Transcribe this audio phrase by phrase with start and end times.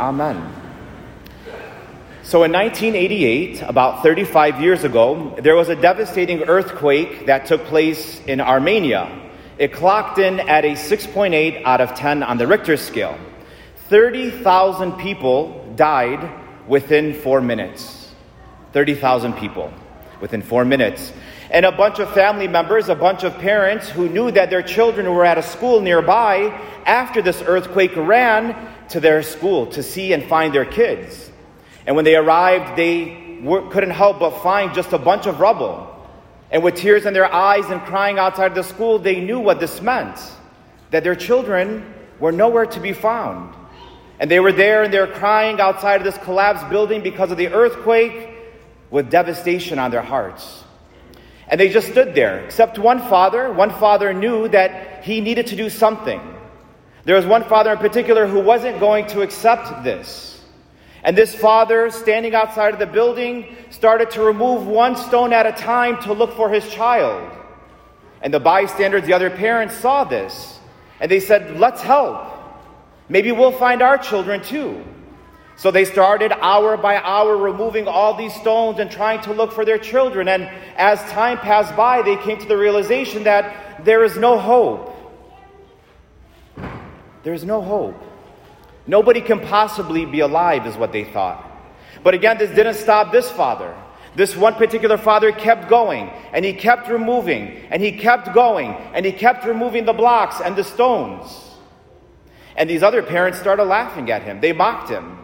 [0.00, 0.36] Amen.
[2.22, 8.18] So in 1988, about 35 years ago, there was a devastating earthquake that took place
[8.26, 9.10] in Armenia.
[9.58, 13.18] It clocked in at a 6.8 out of 10 on the Richter scale.
[13.88, 16.30] 30,000 people died
[16.66, 18.10] within four minutes.
[18.72, 19.70] 30,000 people
[20.22, 21.12] within four minutes.
[21.50, 25.12] And a bunch of family members, a bunch of parents who knew that their children
[25.12, 28.54] were at a school nearby after this earthquake ran
[28.90, 31.30] to their school to see and find their kids.
[31.86, 33.40] And when they arrived, they
[33.70, 35.86] couldn't help but find just a bunch of rubble.
[36.50, 39.80] And with tears in their eyes and crying outside the school, they knew what this
[39.80, 40.18] meant
[40.90, 43.54] that their children were nowhere to be found.
[44.18, 47.38] And they were there and they were crying outside of this collapsed building because of
[47.38, 48.28] the earthquake
[48.90, 50.64] with devastation on their hearts.
[51.46, 53.52] And they just stood there, except one father.
[53.52, 56.20] One father knew that he needed to do something.
[57.10, 60.40] There was one father in particular who wasn't going to accept this.
[61.02, 65.50] And this father, standing outside of the building, started to remove one stone at a
[65.50, 67.28] time to look for his child.
[68.22, 70.60] And the bystanders, the other parents, saw this.
[71.00, 72.32] And they said, Let's help.
[73.08, 74.80] Maybe we'll find our children too.
[75.56, 79.64] So they started hour by hour removing all these stones and trying to look for
[79.64, 80.28] their children.
[80.28, 80.44] And
[80.76, 84.89] as time passed by, they came to the realization that there is no hope.
[87.22, 88.00] There is no hope.
[88.86, 91.46] Nobody can possibly be alive, is what they thought.
[92.02, 93.74] But again, this didn't stop this father.
[94.16, 99.06] This one particular father kept going, and he kept removing, and he kept going, and
[99.06, 101.50] he kept removing the blocks and the stones.
[102.56, 104.40] And these other parents started laughing at him.
[104.40, 105.18] They mocked him.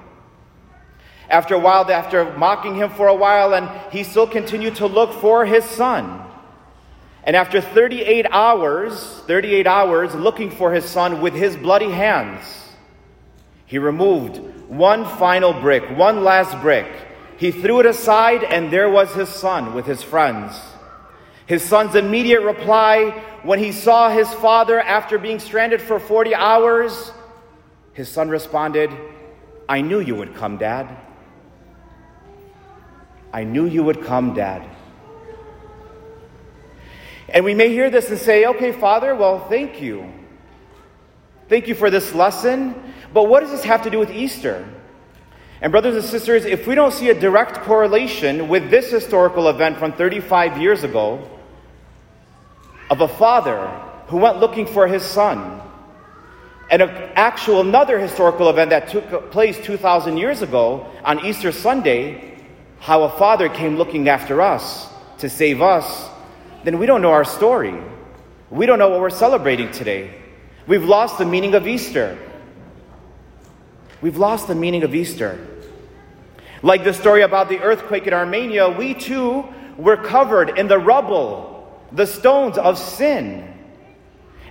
[1.29, 5.13] After a while, after mocking him for a while, and he still continued to look
[5.15, 6.26] for his son.
[7.27, 12.45] And after 38 hours, 38 hours looking for his son with his bloody hands,
[13.67, 14.37] he removed
[14.69, 16.87] one final brick, one last brick.
[17.37, 20.57] He threw it aside, and there was his son with his friends.
[21.47, 23.11] His son's immediate reply
[23.43, 27.13] when he saw his father after being stranded for 40 hours,
[27.93, 28.91] his son responded,
[29.69, 30.97] I knew you would come, Dad.
[33.33, 34.63] I knew you would come, Dad.
[37.37, 40.11] And we may hear this and say, okay, Father, well, thank you.
[41.51, 42.75] Thank you for this lesson.
[43.13, 44.67] But what does this have to do with Easter?
[45.61, 49.77] And, brothers and sisters, if we don't see a direct correlation with this historical event
[49.77, 51.29] from 35 years ago
[52.89, 53.67] of a father
[54.07, 55.61] who went looking for his son,
[56.71, 62.39] and an actual another historical event that took place 2,000 years ago on Easter Sunday,
[62.79, 66.09] how a father came looking after us to save us,
[66.67, 67.81] then we don't know our story.
[68.51, 70.21] We don't know what we're celebrating today.
[70.67, 72.19] We've lost the meaning of Easter.
[74.01, 75.39] We've lost the meaning of Easter.
[76.63, 79.45] Like the story about the earthquake in Armenia, we too
[79.77, 83.49] were covered in the rubble, the stones of sin.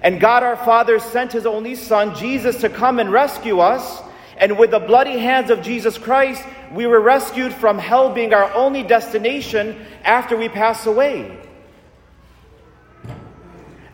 [0.02, 4.02] And God our Father sent His only Son, Jesus, to come and rescue us.
[4.38, 8.54] And with the bloody hands of Jesus Christ, we were rescued from hell being our
[8.54, 11.42] only destination after we pass away.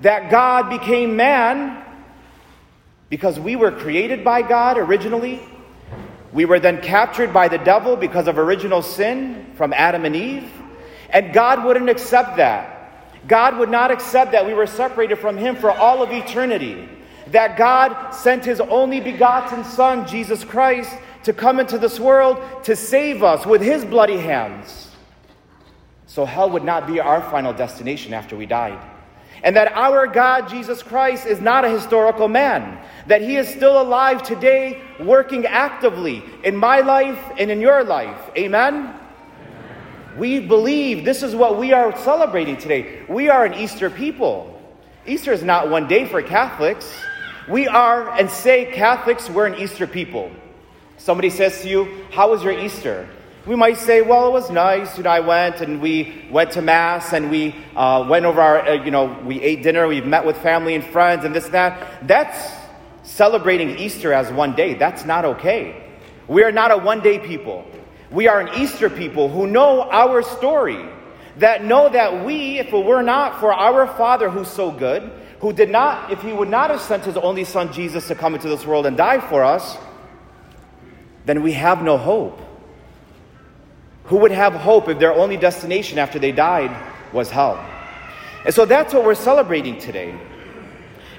[0.01, 1.83] That God became man
[3.09, 5.41] because we were created by God originally.
[6.33, 10.49] We were then captured by the devil because of original sin from Adam and Eve.
[11.09, 13.27] And God wouldn't accept that.
[13.27, 16.89] God would not accept that we were separated from Him for all of eternity.
[17.27, 20.91] That God sent His only begotten Son, Jesus Christ,
[21.25, 24.89] to come into this world to save us with His bloody hands.
[26.07, 28.79] So hell would not be our final destination after we died
[29.43, 33.81] and that our God, Jesus Christ, is not a historical man, that he is still
[33.81, 38.19] alive today, working actively in my life and in your life.
[38.37, 38.93] Amen?
[40.17, 43.03] We believe this is what we are celebrating today.
[43.07, 44.61] We are an Easter people.
[45.07, 46.93] Easter is not one day for Catholics.
[47.47, 50.29] We are, and say Catholics, we're an Easter people.
[50.97, 53.07] Somebody says to you, How was your Easter?
[53.47, 54.97] We might say, well, it was nice.
[54.97, 58.67] You know, I went and we went to Mass and we uh, went over our,
[58.67, 61.55] uh, you know, we ate dinner, we met with family and friends and this and
[61.55, 62.07] that.
[62.07, 62.53] That's
[63.01, 64.75] celebrating Easter as one day.
[64.75, 65.89] That's not okay.
[66.27, 67.65] We are not a one day people.
[68.11, 70.85] We are an Easter people who know our story,
[71.37, 75.51] that know that we, if it were not for our Father who's so good, who
[75.51, 78.49] did not, if he would not have sent his only Son Jesus to come into
[78.49, 79.77] this world and die for us,
[81.25, 82.39] then we have no hope.
[84.11, 86.69] Who would have hope if their only destination after they died
[87.13, 87.65] was hell?
[88.43, 90.13] And so that's what we're celebrating today.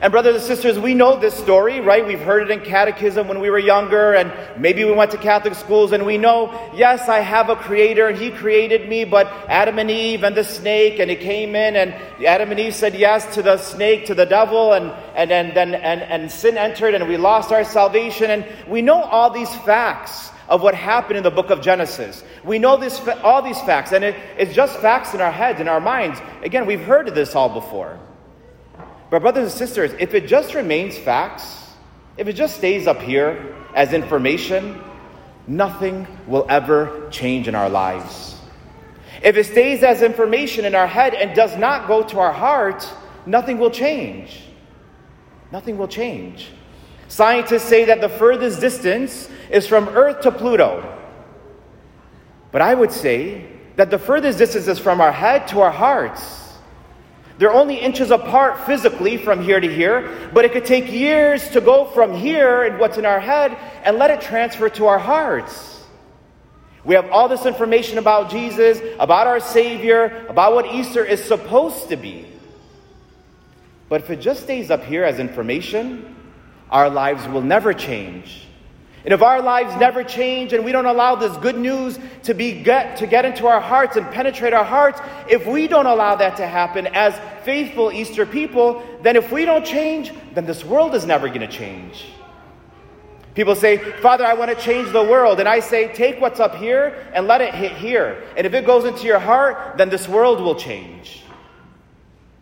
[0.02, 2.06] And, brothers and sisters, we know this story, right?
[2.06, 4.30] We've heard it in catechism when we were younger, and
[4.60, 8.18] maybe we went to Catholic schools, and we know, yes, I have a creator, and
[8.18, 11.94] he created me, but Adam and Eve and the snake, and he came in, and
[12.26, 15.74] Adam and Eve said yes to the snake, to the devil, and, and, and, and,
[15.74, 18.30] and, and sin entered, and we lost our salvation.
[18.30, 22.22] And we know all these facts of what happened in the book of Genesis.
[22.44, 25.66] We know this, all these facts, and it, it's just facts in our heads, in
[25.66, 26.20] our minds.
[26.43, 27.99] Again, we've heard of this all before.
[29.08, 31.70] But, brothers and sisters, if it just remains facts,
[32.19, 34.78] if it just stays up here as information,
[35.46, 38.37] nothing will ever change in our lives.
[39.22, 42.87] If it stays as information in our head and does not go to our heart,
[43.25, 44.38] nothing will change.
[45.50, 46.50] Nothing will change.
[47.12, 50.99] Scientists say that the furthest distance is from Earth to Pluto.
[52.50, 56.55] But I would say that the furthest distance is from our head to our hearts.
[57.37, 61.61] They're only inches apart physically from here to here, but it could take years to
[61.61, 65.85] go from here and what's in our head and let it transfer to our hearts.
[66.82, 71.91] We have all this information about Jesus, about our Savior, about what Easter is supposed
[71.91, 72.26] to be.
[73.91, 76.17] But if it just stays up here as information,
[76.70, 78.47] our lives will never change.
[79.05, 82.62] And if our lives never change and we don't allow this good news to, be
[82.62, 86.37] get, to get into our hearts and penetrate our hearts, if we don't allow that
[86.37, 91.05] to happen as faithful Easter people, then if we don't change, then this world is
[91.05, 92.05] never going to change.
[93.35, 95.41] People say, Father, I want to change the world.
[95.41, 98.23] And I say, take what's up here and let it hit here.
[98.37, 101.23] And if it goes into your heart, then this world will change.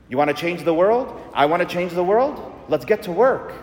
[0.09, 1.19] You want to change the world?
[1.33, 2.53] I want to change the world?
[2.69, 3.55] Let's get to work.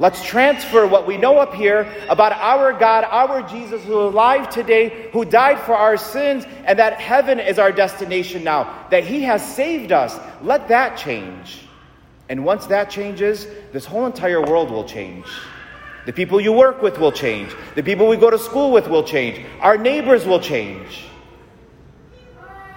[0.00, 4.48] Let's transfer what we know up here about our God, our Jesus, who is alive
[4.48, 9.22] today, who died for our sins, and that heaven is our destination now, that He
[9.22, 10.16] has saved us.
[10.40, 11.64] Let that change.
[12.28, 15.26] And once that changes, this whole entire world will change.
[16.06, 17.52] The people you work with will change.
[17.74, 19.44] The people we go to school with will change.
[19.60, 21.06] Our neighbors will change.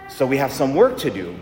[0.09, 1.35] So we have some work to do.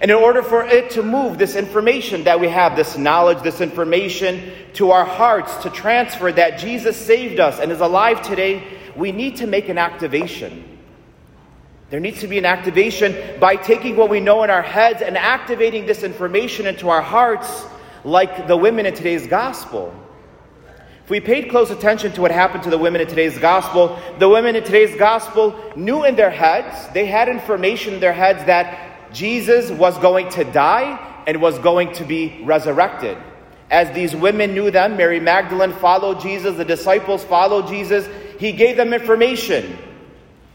[0.00, 3.60] And in order for it to move this information that we have, this knowledge, this
[3.60, 8.62] information to our hearts, to transfer that Jesus saved us and is alive today,
[8.96, 10.78] we need to make an activation.
[11.90, 15.18] There needs to be an activation by taking what we know in our heads and
[15.18, 17.66] activating this information into our hearts,
[18.02, 19.92] like the women in today's gospel.
[21.04, 24.28] If we paid close attention to what happened to the women in today's gospel, the
[24.28, 28.89] women in today's gospel knew in their heads, they had information in their heads that
[29.12, 33.18] Jesus was going to die and was going to be resurrected.
[33.70, 38.08] As these women knew them, Mary Magdalene followed Jesus, the disciples followed Jesus,
[38.38, 39.78] he gave them information.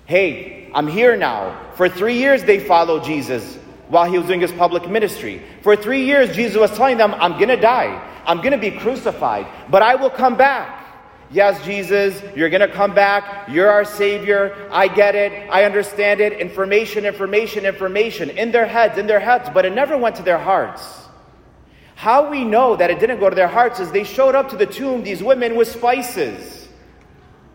[0.06, 1.72] Hey, I'm here now.
[1.76, 3.58] For three years, they followed Jesus
[3.88, 5.42] while he was doing his public ministry.
[5.62, 8.02] For three years, Jesus was telling them, I'm going to die.
[8.26, 10.85] I'm going to be crucified, but I will come back.
[11.32, 13.50] Yes, Jesus, you're going to come back.
[13.50, 14.70] You're our Savior.
[14.72, 15.50] I get it.
[15.50, 16.34] I understand it.
[16.34, 20.38] Information, information, information in their heads, in their heads, but it never went to their
[20.38, 20.84] hearts.
[21.96, 24.58] How we know that it didn't go to their hearts is they showed up to
[24.58, 26.68] the tomb, these women, with spices.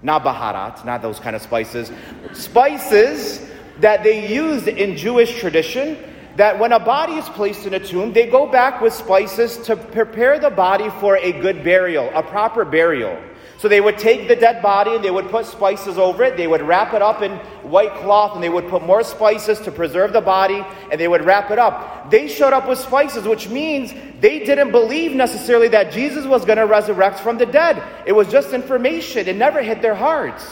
[0.02, 1.92] Not baharat, not those kind of spices.
[2.32, 3.46] Spices
[3.78, 5.96] that they used in Jewish tradition
[6.36, 9.76] that when a body is placed in a tomb, they go back with spices to
[9.76, 13.20] prepare the body for a good burial, a proper burial.
[13.60, 16.38] So they would take the dead body and they would put spices over it.
[16.38, 19.70] They would wrap it up in white cloth and they would put more spices to
[19.70, 22.10] preserve the body and they would wrap it up.
[22.10, 26.56] They showed up with spices, which means they didn't believe necessarily that Jesus was going
[26.56, 27.82] to resurrect from the dead.
[28.06, 30.42] It was just information, it never hit their hearts.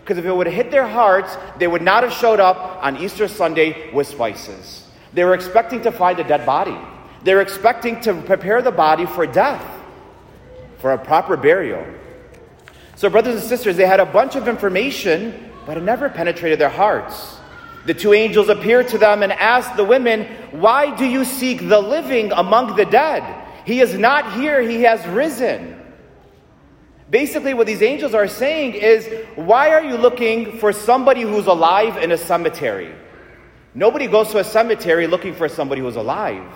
[0.00, 2.96] Because if it would have hit their hearts, they would not have showed up on
[2.96, 4.88] Easter Sunday with spices.
[5.12, 6.78] They were expecting to find a dead body.
[7.22, 9.62] They were expecting to prepare the body for death,
[10.78, 11.84] for a proper burial.
[12.96, 16.70] So, brothers and sisters, they had a bunch of information, but it never penetrated their
[16.70, 17.36] hearts.
[17.84, 21.78] The two angels appeared to them and asked the women, Why do you seek the
[21.78, 23.22] living among the dead?
[23.66, 25.78] He is not here, he has risen.
[27.10, 32.02] Basically, what these angels are saying is, Why are you looking for somebody who's alive
[32.02, 32.94] in a cemetery?
[33.74, 36.50] Nobody goes to a cemetery looking for somebody who's alive.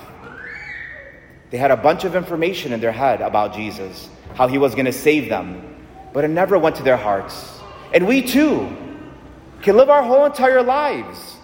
[1.51, 4.87] They had a bunch of information in their head about Jesus, how he was going
[4.87, 5.70] to save them
[6.13, 7.61] but it never went to their hearts.
[7.93, 8.77] And we too
[9.63, 11.37] can live our whole entire lives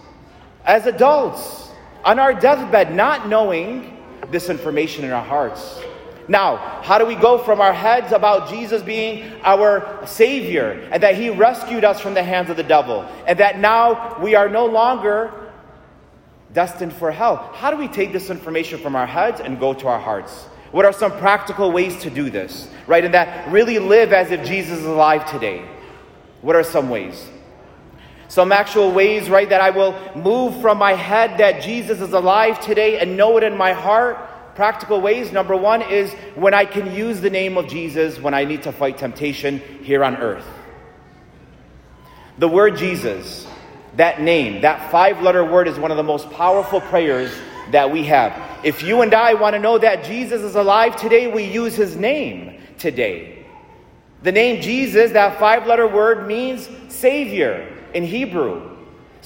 [0.64, 1.70] as adults
[2.04, 3.96] on our deathbed not knowing
[4.30, 5.80] this information in our hearts.
[6.28, 11.14] Now, how do we go from our heads about Jesus being our Savior and that
[11.14, 14.66] He rescued us from the hands of the devil and that now we are no
[14.66, 15.32] longer
[16.52, 17.36] destined for hell.
[17.54, 20.46] How do we take this information from our heads and go to our hearts?
[20.72, 22.68] What are some practical ways to do this?
[22.86, 23.04] Right?
[23.04, 25.64] And that really live as if Jesus is alive today.
[26.42, 27.28] What are some ways?
[28.28, 32.60] Some actual ways, right, that I will move from my head that Jesus is alive
[32.60, 34.18] today and know it in my heart.
[34.56, 35.32] Practical ways.
[35.32, 38.72] Number one is when I can use the name of Jesus when I need to
[38.72, 40.46] fight temptation here on earth.
[42.38, 43.46] The word Jesus,
[43.96, 47.32] that name, that five letter word is one of the most powerful prayers
[47.70, 48.64] that we have.
[48.64, 51.96] If you and I want to know that Jesus is alive today, we use his
[51.96, 53.46] name today.
[54.22, 58.75] The name Jesus, that five letter word, means Savior in Hebrew.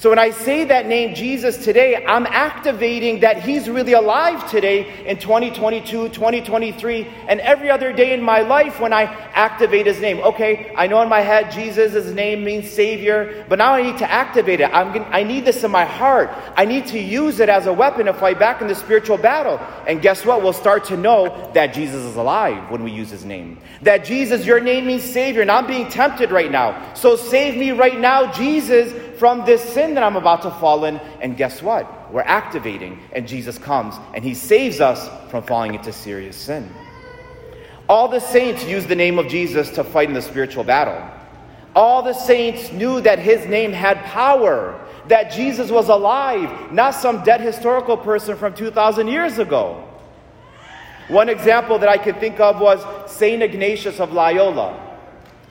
[0.01, 5.05] So when I say that name Jesus today, I'm activating that he's really alive today
[5.05, 10.17] in 2022, 2023, and every other day in my life when I activate his name.
[10.21, 13.99] Okay, I know in my head Jesus' his name means Savior, but now I need
[13.99, 14.71] to activate it.
[14.73, 16.31] I'm, I need this in my heart.
[16.55, 19.59] I need to use it as a weapon to fight back in the spiritual battle.
[19.87, 20.41] And guess what?
[20.41, 23.59] We'll start to know that Jesus is alive when we use his name.
[23.83, 26.95] That Jesus, your name means Savior, and I'm being tempted right now.
[26.95, 30.95] So save me right now, Jesus from this sin that I'm about to fall in.
[31.21, 32.11] And guess what?
[32.11, 36.67] We're activating, and Jesus comes and he saves us from falling into serious sin.
[37.87, 41.07] All the saints used the name of Jesus to fight in the spiritual battle.
[41.75, 47.23] All the saints knew that his name had power, that Jesus was alive, not some
[47.23, 49.87] dead historical person from 2,000 years ago.
[51.09, 53.43] One example that I could think of was St.
[53.43, 54.90] Ignatius of Loyola.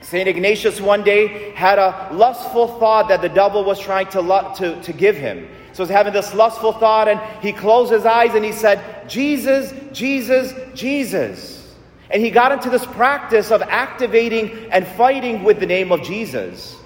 [0.01, 0.27] St.
[0.27, 4.93] Ignatius one day had a lustful thought that the devil was trying to, to, to
[4.93, 5.47] give him.
[5.73, 9.73] So he's having this lustful thought, and he closed his eyes and he said, Jesus,
[9.93, 11.75] Jesus, Jesus.
[12.09, 16.77] And he got into this practice of activating and fighting with the name of Jesus.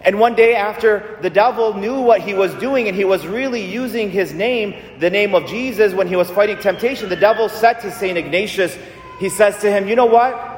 [0.00, 3.64] And one day, after the devil knew what he was doing and he was really
[3.64, 7.74] using his name, the name of Jesus, when he was fighting temptation, the devil said
[7.80, 8.16] to St.
[8.16, 8.76] Ignatius,
[9.18, 10.55] he says to him, You know what?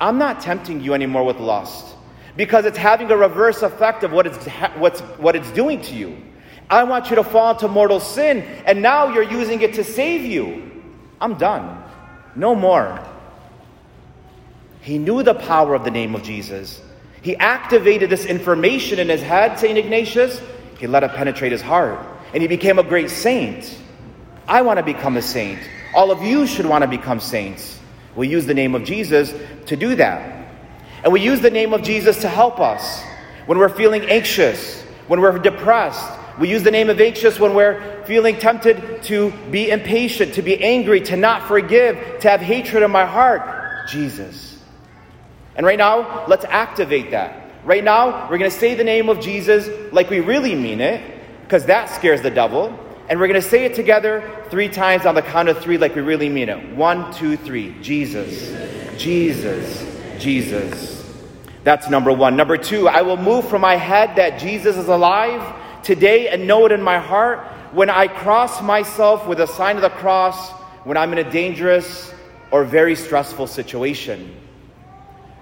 [0.00, 1.94] I'm not tempting you anymore with lust
[2.36, 6.16] because it's having a reverse effect of what it's, what's, what it's doing to you.
[6.70, 10.22] I want you to fall into mortal sin, and now you're using it to save
[10.22, 10.70] you.
[11.20, 11.82] I'm done.
[12.36, 13.04] No more.
[14.80, 16.80] He knew the power of the name of Jesus.
[17.22, 19.76] He activated this information in his head, St.
[19.76, 20.40] Ignatius.
[20.78, 21.98] He let it penetrate his heart,
[22.32, 23.76] and he became a great saint.
[24.46, 25.58] I want to become a saint.
[25.92, 27.79] All of you should want to become saints.
[28.20, 29.32] We use the name of Jesus
[29.64, 30.46] to do that.
[31.02, 33.02] And we use the name of Jesus to help us
[33.46, 36.18] when we're feeling anxious, when we're depressed.
[36.38, 40.62] We use the name of anxious when we're feeling tempted to be impatient, to be
[40.62, 43.88] angry, to not forgive, to have hatred in my heart.
[43.88, 44.58] Jesus.
[45.56, 47.50] And right now, let's activate that.
[47.64, 51.00] Right now, we're going to say the name of Jesus like we really mean it,
[51.44, 52.78] because that scares the devil.
[53.10, 55.96] And we're going to say it together three times on the count of three, like
[55.96, 56.76] we really mean it.
[56.76, 57.74] One, two, three.
[57.82, 58.56] Jesus,
[58.96, 61.04] Jesus, Jesus.
[61.64, 62.36] That's number one.
[62.36, 66.66] Number two, I will move from my head that Jesus is alive today and know
[66.66, 67.40] it in my heart
[67.72, 70.52] when I cross myself with a sign of the cross
[70.84, 72.14] when I'm in a dangerous
[72.52, 74.36] or very stressful situation.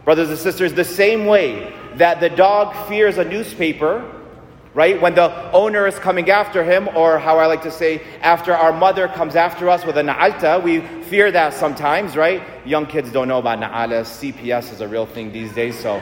[0.07, 4.11] Brothers and sisters, the same way that the dog fears a newspaper
[4.79, 5.03] right?
[5.03, 8.73] When the owner is coming after him, or how I like to say, after our
[8.73, 12.41] mother comes after us with a na'alta, we fear that sometimes, right?
[12.65, 14.03] Young kids don't know about na'ala.
[14.03, 15.97] CPS is a real thing these days, so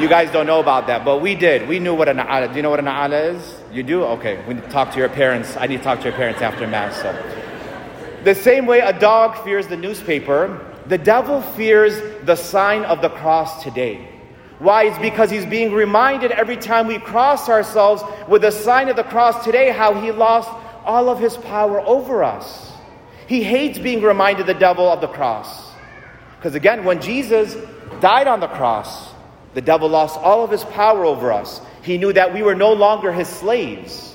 [0.00, 1.68] you guys don't know about that, but we did.
[1.68, 2.48] We knew what a na'ala.
[2.50, 3.54] Do you know what a na'ala is?
[3.70, 4.02] You do?
[4.16, 4.44] Okay.
[4.48, 5.56] We need to talk to your parents.
[5.56, 7.00] I need to talk to your parents after mass.
[7.00, 7.12] So,
[8.24, 11.94] the same way a dog fears the newspaper, the devil fears
[12.24, 14.08] the sign of the cross today.
[14.62, 14.84] Why?
[14.84, 19.02] It's because he's being reminded every time we cross ourselves with the sign of the
[19.02, 20.48] cross today how he lost
[20.84, 22.72] all of his power over us.
[23.26, 25.72] He hates being reminded the devil of the cross.
[26.36, 27.56] Because again, when Jesus
[28.00, 29.12] died on the cross,
[29.54, 31.60] the devil lost all of his power over us.
[31.82, 34.11] He knew that we were no longer his slaves.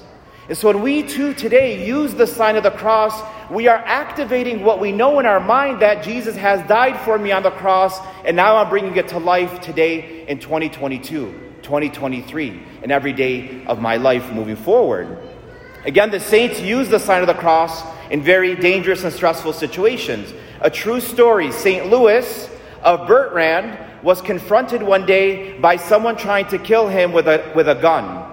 [0.50, 4.64] And so when we too today use the sign of the cross, we are activating
[4.64, 8.00] what we know in our mind that Jesus has died for me on the cross,
[8.24, 13.82] and now I'm bringing it to life today in 2022, 2023, and every day of
[13.82, 15.18] my life moving forward.
[15.84, 20.34] Again, the saints use the sign of the cross in very dangerous and stressful situations.
[20.62, 21.88] A true story St.
[21.88, 22.50] Louis
[22.84, 27.68] of Bertrand was confronted one day by someone trying to kill him with a, with
[27.68, 28.27] a gun.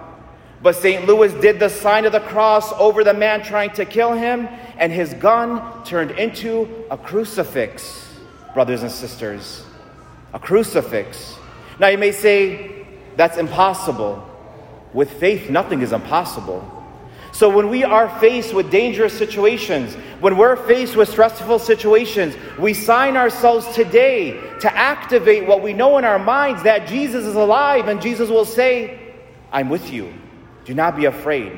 [0.65, 1.07] But St.
[1.07, 4.91] Louis did the sign of the cross over the man trying to kill him, and
[4.91, 8.17] his gun turned into a crucifix,
[8.55, 9.63] brothers and sisters.
[10.33, 11.37] A crucifix.
[11.79, 14.27] Now you may say, that's impossible.
[14.95, 16.67] With faith, nothing is impossible.
[17.33, 22.73] So when we are faced with dangerous situations, when we're faced with stressful situations, we
[22.73, 27.89] sign ourselves today to activate what we know in our minds that Jesus is alive
[27.89, 29.13] and Jesus will say,
[29.53, 30.11] I'm with you.
[30.65, 31.53] Do not be afraid.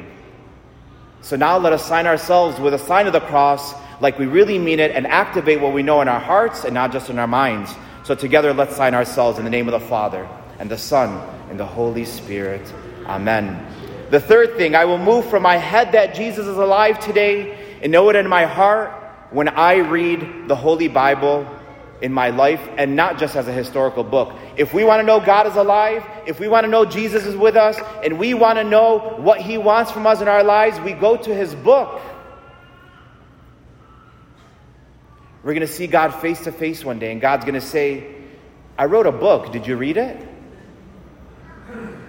[1.23, 4.59] So now let us sign ourselves with a sign of the cross like we really
[4.59, 7.27] mean it and activate what we know in our hearts and not just in our
[7.27, 7.75] minds.
[8.05, 11.59] So together let's sign ourselves in the name of the Father and the Son and
[11.59, 12.73] the Holy Spirit.
[13.07, 13.67] Amen.
[14.11, 17.91] The third thing, I will move from my head that Jesus is alive today and
[17.91, 18.93] know it in my heart
[19.31, 21.47] when I read the Holy Bible
[22.03, 24.35] in my life and not just as a historical book.
[24.57, 27.37] If we want to know God is alive, if we want to know Jesus is
[27.37, 30.79] with us, and we want to know what He wants from us in our lives,
[30.81, 32.01] we go to His book.
[35.43, 38.15] We're going to see God face to face one day, and God's going to say,
[38.77, 39.53] I wrote a book.
[39.53, 40.29] Did you read it?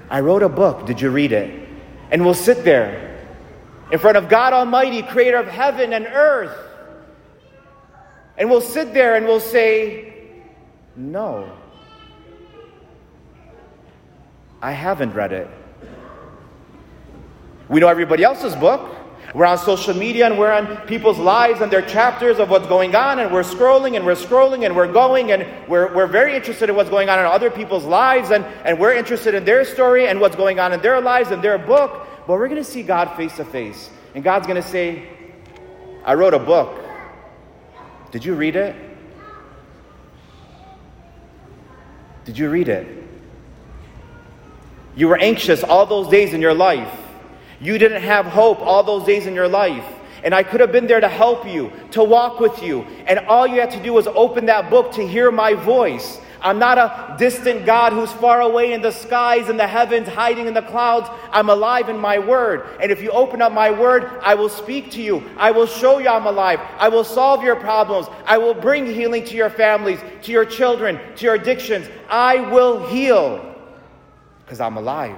[0.09, 0.85] I wrote a book.
[0.85, 1.67] Did you read it?
[2.11, 3.25] And we'll sit there
[3.91, 6.66] in front of God Almighty, creator of heaven and earth.
[8.37, 10.13] And we'll sit there and we'll say,
[10.95, 11.51] No,
[14.61, 15.47] I haven't read it.
[17.69, 18.95] We know everybody else's book.
[19.33, 22.95] We're on social media and we're on people's lives and their chapters of what's going
[22.95, 26.69] on, and we're scrolling and we're scrolling and we're going, and we're, we're very interested
[26.69, 30.07] in what's going on in other people's lives, and, and we're interested in their story
[30.07, 32.07] and what's going on in their lives and their book.
[32.25, 35.09] But we're going to see God face to face, and God's going to say,
[36.05, 36.86] I wrote a book.
[38.11, 38.75] Did you read it?
[42.25, 42.87] Did you read it?
[44.95, 46.91] You were anxious all those days in your life.
[47.61, 49.85] You didn't have hope all those days in your life.
[50.23, 52.81] And I could have been there to help you, to walk with you.
[53.05, 56.19] And all you had to do was open that book to hear my voice.
[56.41, 60.47] I'm not a distant God who's far away in the skies and the heavens, hiding
[60.47, 61.09] in the clouds.
[61.31, 62.65] I'm alive in my word.
[62.81, 65.23] And if you open up my word, I will speak to you.
[65.37, 66.59] I will show you I'm alive.
[66.77, 68.07] I will solve your problems.
[68.25, 71.87] I will bring healing to your families, to your children, to your addictions.
[72.09, 73.55] I will heal
[74.45, 75.17] because I'm alive.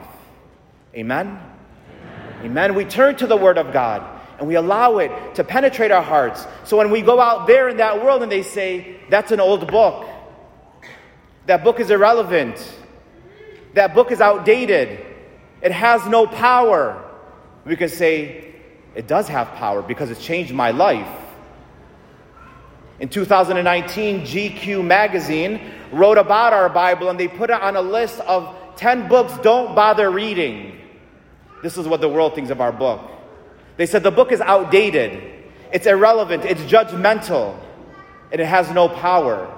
[0.95, 1.39] Amen?
[2.41, 2.73] Amen.
[2.73, 6.47] We turn to the Word of God and we allow it to penetrate our hearts.
[6.63, 9.67] So when we go out there in that world and they say, that's an old
[9.67, 10.08] book,
[11.49, 12.57] that book is irrelevant,
[13.73, 15.03] that book is outdated,
[15.63, 17.03] it has no power,
[17.65, 18.53] we can say,
[18.93, 21.09] it does have power because it's changed my life.
[22.99, 25.59] In 2019, GQ magazine
[25.91, 29.73] wrote about our Bible and they put it on a list of 10 books don't
[29.73, 30.79] bother reading.
[31.63, 33.01] This is what the world thinks of our book.
[33.75, 35.19] They said the book is outdated,
[35.73, 37.57] it's irrelevant, it's judgmental,
[38.31, 39.55] and it has no power.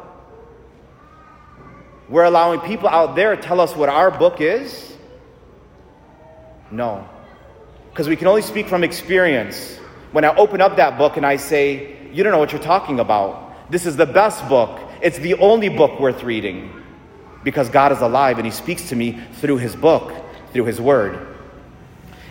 [2.12, 4.94] We're allowing people out there to tell us what our book is?
[6.70, 7.08] No.
[7.90, 9.78] Because we can only speak from experience.
[10.12, 13.00] When I open up that book and I say, You don't know what you're talking
[13.00, 13.72] about.
[13.72, 14.78] This is the best book.
[15.02, 16.84] It's the only book worth reading.
[17.46, 20.14] Because God is alive and He speaks to me through His book,
[20.52, 21.28] through His Word.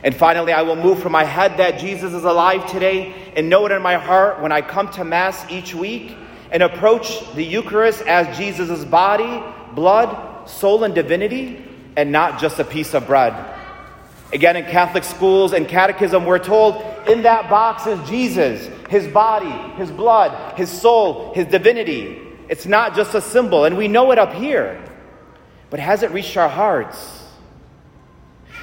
[0.05, 3.65] And finally, I will move from my head that Jesus is alive today and know
[3.65, 6.17] it in my heart when I come to Mass each week
[6.51, 9.43] and approach the Eucharist as Jesus' body,
[9.75, 11.65] blood, soul, and divinity,
[11.97, 13.35] and not just a piece of bread.
[14.33, 19.51] Again, in Catholic schools and catechism, we're told in that box is Jesus, his body,
[19.77, 22.21] his blood, his soul, his divinity.
[22.49, 24.83] It's not just a symbol, and we know it up here.
[25.69, 27.25] But has it reached our hearts?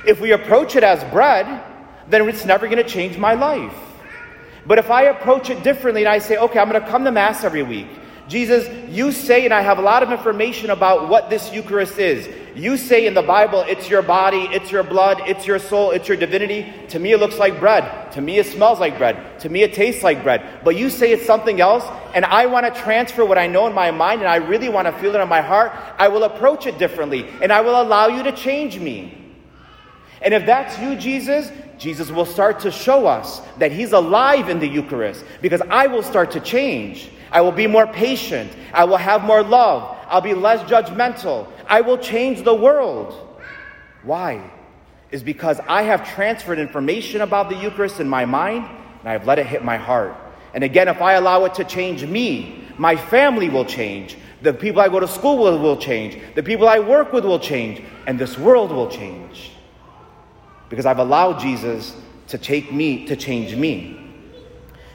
[0.05, 1.63] If we approach it as bread,
[2.09, 3.75] then it's never going to change my life.
[4.67, 7.11] But if I approach it differently and I say, okay, I'm going to come to
[7.11, 7.87] Mass every week.
[8.27, 12.27] Jesus, you say, and I have a lot of information about what this Eucharist is.
[12.57, 16.09] You say in the Bible, it's your body, it's your blood, it's your soul, it's
[16.09, 16.73] your divinity.
[16.89, 18.11] To me, it looks like bread.
[18.13, 19.39] To me, it smells like bread.
[19.41, 20.59] To me, it tastes like bread.
[20.65, 23.73] But you say it's something else, and I want to transfer what I know in
[23.73, 25.71] my mind, and I really want to feel it in my heart.
[25.97, 29.17] I will approach it differently, and I will allow you to change me.
[30.21, 34.59] And if that's you, Jesus, Jesus will start to show us that He's alive in
[34.59, 37.09] the Eucharist because I will start to change.
[37.31, 38.51] I will be more patient.
[38.73, 39.97] I will have more love.
[40.07, 41.47] I'll be less judgmental.
[41.67, 43.13] I will change the world.
[44.03, 44.49] Why?
[45.11, 48.65] Is because I have transferred information about the Eucharist in my mind
[48.99, 50.15] and I've let it hit my heart.
[50.53, 54.17] And again, if I allow it to change me, my family will change.
[54.41, 56.17] The people I go to school with will change.
[56.35, 57.83] The people I work with will change.
[58.07, 59.51] And this world will change
[60.69, 61.95] because I've allowed Jesus
[62.27, 64.03] to take me, to change me.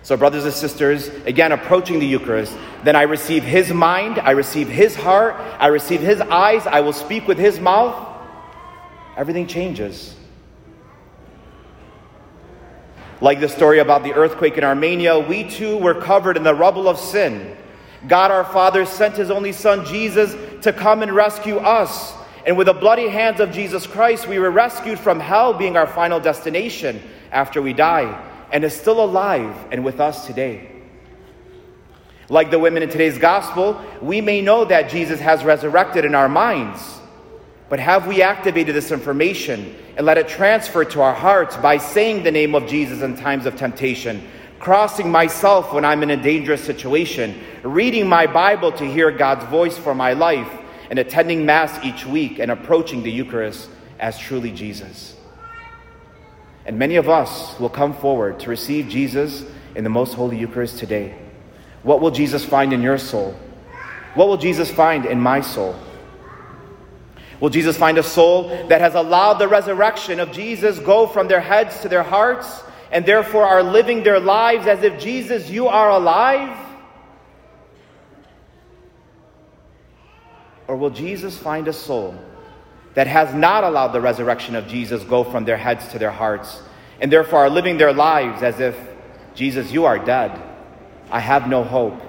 [0.02, 4.68] So, brothers and sisters, again, approaching the Eucharist, then I receive His mind, I receive
[4.68, 8.08] His heart, I receive His eyes, I will speak with His mouth.
[9.16, 10.16] Everything changes.
[13.20, 16.88] Like the story about the earthquake in Armenia, we too were covered in the rubble
[16.88, 17.56] of sin.
[18.08, 22.14] God our Father sent his only Son, Jesus, to come and rescue us.
[22.44, 25.86] And with the bloody hands of Jesus Christ, we were rescued from hell being our
[25.86, 27.00] final destination
[27.30, 28.20] after we die,
[28.52, 30.68] and is still alive and with us today.
[32.28, 36.28] Like the women in today's gospel, we may know that Jesus has resurrected in our
[36.28, 37.00] minds.
[37.68, 42.22] But have we activated this information and let it transfer to our hearts by saying
[42.22, 44.22] the name of Jesus in times of temptation,
[44.58, 49.78] crossing myself when I'm in a dangerous situation, reading my Bible to hear God's voice
[49.78, 50.50] for my life,
[50.92, 55.16] and attending Mass each week and approaching the Eucharist as truly Jesus?
[56.66, 59.42] And many of us will come forward to receive Jesus
[59.74, 61.14] in the most holy Eucharist today.
[61.82, 63.34] What will Jesus find in your soul?
[64.16, 65.74] What will Jesus find in my soul?
[67.40, 71.40] Will Jesus find a soul that has allowed the resurrection of Jesus go from their
[71.40, 75.88] heads to their hearts and therefore are living their lives as if Jesus, you are
[75.88, 76.54] alive?
[80.68, 82.14] Or will Jesus find a soul
[82.94, 86.60] that has not allowed the resurrection of Jesus go from their heads to their hearts
[87.00, 88.76] and therefore are living their lives as if
[89.34, 90.40] Jesus, you are dead.
[91.10, 92.00] I have no hope.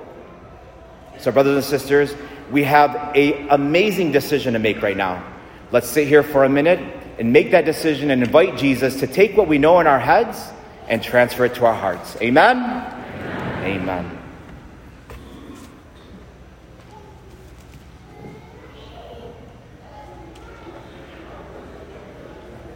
[1.20, 2.16] So, brothers and sisters,
[2.52, 5.24] we have an amazing decision to make right now.
[5.72, 6.80] Let's sit here for a minute
[7.18, 10.38] and make that decision and invite Jesus to take what we know in our heads
[10.88, 12.18] and transfer it to our hearts.
[12.22, 12.58] Amen?
[12.58, 13.82] Amen.
[13.82, 14.23] Amen.